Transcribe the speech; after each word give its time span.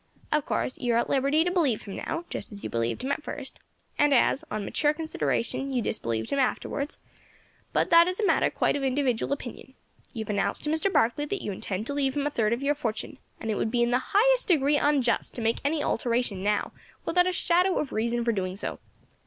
Of 0.31 0.47
course 0.47 0.79
you 0.79 0.95
are 0.95 0.97
at 0.97 1.11
liberty 1.11 1.43
to 1.43 1.51
believe 1.51 1.83
him 1.83 1.97
now, 1.97 2.25
just 2.31 2.51
as 2.51 2.63
you 2.63 2.71
believed 2.71 3.03
him 3.03 3.11
at 3.11 3.21
first, 3.21 3.59
and 3.99 4.15
as, 4.15 4.43
on 4.49 4.65
mature 4.65 4.95
consideration, 4.95 5.71
you 5.71 5.79
disbelieved 5.79 6.31
him 6.31 6.39
afterwards; 6.39 6.99
but 7.71 7.91
that 7.91 8.07
is 8.07 8.19
a 8.19 8.25
matter 8.25 8.49
quite 8.49 8.75
of 8.75 8.81
individual 8.81 9.31
opinion. 9.31 9.75
You 10.11 10.25
have 10.25 10.31
announced 10.31 10.63
to 10.63 10.71
Mr. 10.71 10.91
Barkley 10.91 11.25
that 11.25 11.43
you 11.43 11.51
intend 11.51 11.85
to 11.85 11.93
leave 11.93 12.15
him 12.17 12.25
a 12.25 12.31
third 12.31 12.51
of 12.51 12.63
your 12.63 12.73
fortune, 12.73 13.19
and 13.39 13.51
it 13.51 13.55
would 13.57 13.69
be 13.69 13.83
in 13.83 13.91
the 13.91 14.05
highest 14.09 14.47
degree 14.47 14.77
unjust 14.79 15.35
to 15.35 15.41
make 15.41 15.59
any 15.63 15.83
alteration 15.83 16.41
now, 16.41 16.71
without 17.05 17.27
a 17.27 17.31
shadow 17.31 17.77
of 17.77 17.91
reason 17.91 18.25
for 18.25 18.31
doing 18.31 18.55
so. 18.55 18.79